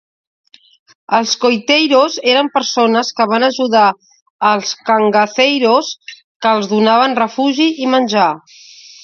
[1.17, 3.83] Els coiteiros eren persones que van ajudar
[4.53, 8.27] els cangaceiros, que els donaven refugi i menjar.